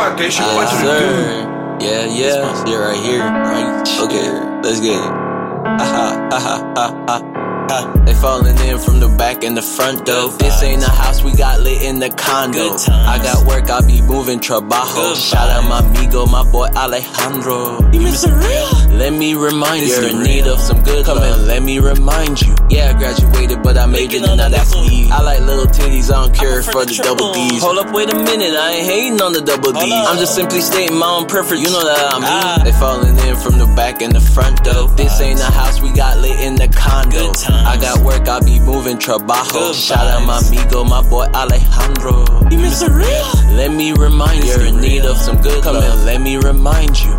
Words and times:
fuck 0.00 0.16
that 0.18 0.32
shit, 0.32 0.46
what 0.56 0.72
you 0.72 0.78
do? 0.80 0.86
sir. 0.86 1.76
Yeah, 1.80 2.04
yeah. 2.08 2.64
Shit 2.64 2.78
right 2.78 3.00
here. 3.00 3.20
Right. 3.20 3.84
Okay, 4.04 4.28
let's 4.64 4.80
get 4.80 4.96
it. 4.96 5.12
Ha 5.60 5.76
ha 5.76 6.38
ha 6.38 6.72
ha 6.74 7.04
ha 7.06 7.39
ha. 7.70 8.02
They 8.04 8.14
falling 8.14 8.58
in 8.68 8.78
from 8.78 9.00
the 9.00 9.08
back 9.08 9.44
and 9.44 9.56
the 9.56 9.62
front 9.62 10.06
though. 10.06 10.28
This 10.42 10.62
ain't 10.62 10.82
a 10.82 10.90
house, 10.90 11.22
we 11.22 11.32
got 11.32 11.60
lit 11.60 11.82
in 11.82 11.98
the 11.98 12.10
condo. 12.10 12.76
I 13.14 13.18
got 13.22 13.46
work, 13.46 13.70
I 13.70 13.80
be 13.86 14.02
moving 14.02 14.40
trabajo. 14.40 15.14
Shout 15.14 15.48
out 15.48 15.64
my 15.68 15.80
amigo, 15.86 16.26
my 16.26 16.44
boy 16.50 16.68
Alejandro. 16.74 17.78
You 17.92 18.00
miss 18.00 18.24
it 18.24 18.34
real? 18.34 18.98
Let 18.98 19.12
me 19.12 19.34
remind 19.34 19.86
you, 19.86 19.94
you're 19.94 20.10
in 20.10 20.22
need 20.22 20.46
of 20.46 20.58
some 20.58 20.82
good 20.82 21.06
Come 21.06 21.18
and 21.22 21.46
let 21.46 21.62
me 21.62 21.78
remind 21.78 22.42
you. 22.42 22.54
Yeah, 22.68 22.92
I 22.94 22.98
graduated, 22.98 23.62
but 23.62 23.78
I 23.78 23.86
made 23.86 24.12
it, 24.12 24.22
and 24.22 24.36
now 24.36 24.48
that's 24.48 24.74
me. 24.74 25.10
I 25.10 25.22
like 25.22 25.40
little 25.40 25.66
titties, 25.66 26.12
I 26.12 26.26
don't 26.26 26.34
care 26.34 26.62
for 26.62 26.84
the 26.84 26.94
double 27.02 27.32
D's. 27.32 27.62
Hold 27.62 27.78
up, 27.78 27.92
wait 27.92 28.10
a 28.10 28.14
minute, 28.14 28.54
I 28.54 28.70
ain't 28.78 28.86
hating 28.86 29.22
on 29.22 29.32
the 29.32 29.40
double 29.40 29.72
D's. 29.72 30.06
I'm 30.08 30.18
just 30.18 30.34
simply 30.34 30.60
stating 30.60 30.96
my 30.98 31.06
own 31.06 31.26
preference. 31.26 31.62
You 31.62 31.70
know 31.72 31.84
that 31.84 32.14
I 32.14 32.18
mean. 32.18 32.28
Ah. 32.28 32.60
They 32.62 32.72
falling 32.72 33.16
in 33.26 33.36
from 33.36 33.58
the 33.58 33.66
back 33.74 34.02
and 34.02 34.12
the 34.12 34.20
front 34.20 34.62
though. 34.64 34.88
This 34.88 35.20
ain't 35.20 35.40
a 35.40 35.50
house, 35.50 35.80
we 35.80 35.90
got 35.92 36.18
lit 36.18 36.38
in 36.40 36.54
the 36.56 36.68
condo. 36.68 37.32
Good 37.60 37.66
times. 37.66 37.78
I 37.78 37.80
got 37.80 38.04
work, 38.04 38.28
I 38.28 38.40
be 38.40 38.60
moving 38.60 38.98
trabajo. 38.98 39.74
Shout 39.74 40.06
out 40.06 40.26
my 40.26 40.38
amigo, 40.46 40.84
my 40.84 41.02
boy 41.02 41.26
Alejandro. 41.34 42.24
You 42.50 42.58
miss 42.58 42.82
it 42.82 42.90
real? 42.90 43.56
Let 43.56 43.72
me 43.72 43.92
remind 43.92 44.44
you, 44.44 44.50
you're 44.50 44.66
in 44.66 44.80
need 44.80 45.04
of 45.04 45.16
some 45.16 45.40
good 45.40 45.62
Come 45.62 45.76
and 45.76 46.04
let 46.04 46.20
me 46.20 46.36
remind 46.36 47.00
you. 47.00 47.16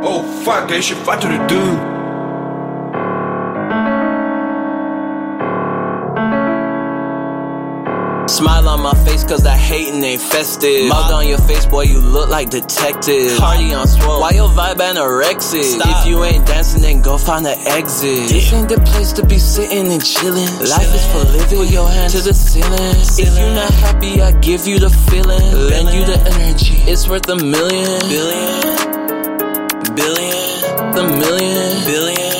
Oh 0.00 0.22
fuck 0.44 0.68
they 0.68 0.80
should 0.80 0.98
fight 0.98 1.20
to 1.22 1.28
the 1.28 1.46
do? 1.46 1.97
Smile 8.28 8.68
on 8.68 8.82
my 8.82 8.92
face 9.06 9.24
cause 9.24 9.42
that 9.44 9.58
hating 9.58 10.04
ain't 10.04 10.20
festive. 10.20 10.86
Mug 10.88 11.10
on 11.12 11.26
your 11.26 11.38
face, 11.38 11.64
boy, 11.66 11.82
you 11.82 11.98
look 11.98 12.28
like 12.28 12.50
detective. 12.50 13.38
Party 13.38 13.72
on 13.74 13.88
swole, 13.88 14.20
why 14.20 14.30
your 14.30 14.48
vibe 14.50 14.76
anorexic? 14.76 15.62
Stop. 15.64 16.02
If 16.04 16.06
you 16.10 16.22
ain't 16.24 16.46
dancing, 16.46 16.82
then 16.82 17.00
go 17.00 17.16
find 17.18 17.46
an 17.46 17.58
exit. 17.66 18.28
This 18.28 18.52
ain't 18.52 18.68
the 18.68 18.78
place 18.80 19.12
to 19.14 19.26
be 19.26 19.38
sitting 19.38 19.90
and 19.90 20.04
chilling. 20.04 20.46
Life 20.60 20.94
is 20.94 21.06
for 21.10 21.24
living, 21.32 21.58
put 21.58 21.70
your 21.70 21.88
hands 21.88 22.12
to 22.12 22.20
the 22.20 22.34
ceiling. 22.34 22.96
If 23.18 23.36
you're 23.38 23.54
not 23.54 23.72
happy, 23.74 24.20
I 24.20 24.32
give 24.40 24.66
you 24.66 24.78
the 24.78 24.90
feeling. 24.90 25.40
Lend 25.70 25.88
you 25.88 26.04
the 26.04 26.20
energy, 26.36 26.76
it's 26.86 27.08
worth 27.08 27.28
a 27.30 27.34
million. 27.36 28.00
Billion, 28.08 28.60
billion, 29.96 30.92
The 30.94 31.04
million. 31.16 31.84
billion. 31.86 32.34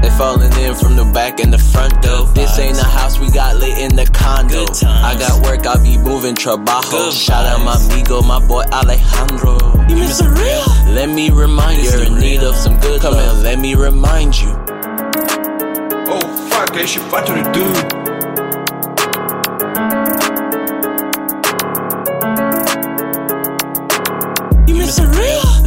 They 0.00 0.08
falling 0.16 0.52
in 0.54 0.74
from 0.76 0.96
the 0.96 1.04
back 1.12 1.40
and 1.40 1.52
the 1.52 1.58
front 1.58 2.00
though. 2.00 2.24
This 2.50 2.58
ain't 2.58 2.78
a 2.78 2.84
house, 2.84 3.20
we 3.20 3.30
got 3.30 3.58
lit 3.58 3.78
in 3.78 3.94
the 3.94 4.06
condo. 4.06 4.64
I 4.84 5.16
got 5.16 5.40
work, 5.46 5.68
I 5.68 5.80
be 5.80 5.96
moving 5.96 6.34
trabajo. 6.34 6.90
Good 6.90 7.12
Shout 7.12 7.46
out 7.46 7.64
my 7.64 7.76
amigo, 7.76 8.22
my 8.22 8.44
boy 8.44 8.64
Alejandro. 8.72 9.56
You 9.88 9.94
miss 9.94 10.20
it 10.20 10.26
real? 10.26 10.92
Let 10.92 11.10
me 11.10 11.30
remind 11.30 11.80
you, 11.80 11.90
you're 11.90 12.06
in 12.06 12.18
need 12.18 12.42
of 12.42 12.56
some 12.56 12.80
good 12.80 13.02
Come 13.02 13.14
and 13.14 13.44
let 13.44 13.60
me 13.60 13.76
remind 13.76 14.36
you. 14.36 14.48
Oh 16.08 16.48
fuck 16.50 16.74
that 16.74 16.88
shit, 16.88 17.02
what 17.12 17.28
you 17.28 17.99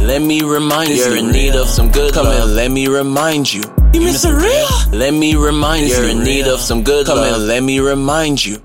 Let 0.04 0.20
me 0.22 0.42
remind 0.42 0.90
you, 0.90 0.96
Is 0.96 1.06
you're 1.06 1.16
in 1.16 1.30
need 1.32 1.54
of 1.54 1.66
some 1.68 1.90
good 1.90 2.12
Come 2.12 2.26
love? 2.26 2.44
and 2.44 2.54
let 2.54 2.70
me 2.70 2.86
remind 2.88 3.52
you. 3.52 3.62
You 3.94 4.00
miss 4.02 4.24
it 4.24 4.32
real? 4.32 4.68
Let 4.98 5.12
me 5.14 5.34
remind 5.34 5.86
you, 5.86 5.92
Is 5.92 5.98
you're 5.98 6.08
in 6.08 6.22
need 6.22 6.46
of 6.46 6.60
some 6.60 6.82
good 6.82 7.06
Come 7.06 7.18
love? 7.18 7.34
and 7.36 7.46
let 7.46 7.62
me 7.62 7.80
remind 7.80 8.44
you. 8.44 8.58